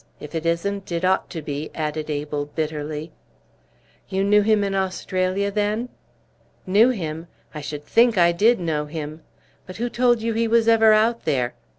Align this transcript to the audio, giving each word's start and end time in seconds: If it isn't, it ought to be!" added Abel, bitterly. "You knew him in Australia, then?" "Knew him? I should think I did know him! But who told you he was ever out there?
If 0.19 0.33
it 0.33 0.47
isn't, 0.47 0.91
it 0.91 1.05
ought 1.05 1.29
to 1.29 1.43
be!" 1.43 1.69
added 1.75 2.09
Abel, 2.09 2.47
bitterly. 2.47 3.11
"You 4.09 4.23
knew 4.23 4.41
him 4.41 4.63
in 4.63 4.73
Australia, 4.73 5.51
then?" 5.51 5.89
"Knew 6.65 6.89
him? 6.89 7.27
I 7.53 7.61
should 7.61 7.85
think 7.85 8.17
I 8.17 8.31
did 8.31 8.59
know 8.59 8.87
him! 8.87 9.21
But 9.67 9.77
who 9.77 9.89
told 9.91 10.19
you 10.23 10.33
he 10.33 10.47
was 10.47 10.67
ever 10.67 10.91
out 10.91 11.25
there? 11.25 11.53